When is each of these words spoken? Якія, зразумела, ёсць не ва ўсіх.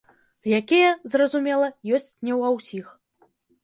Якія, 0.59 0.89
зразумела, 1.15 1.71
ёсць 2.01 2.11
не 2.29 2.33
ва 2.43 2.47
ўсіх. 2.59 2.85